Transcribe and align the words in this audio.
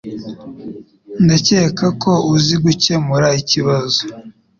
Ndakeka 1.23 1.85
ko 2.01 2.11
uzi 2.35 2.55
gukemura 2.63 3.27
ikibazo. 3.41 4.01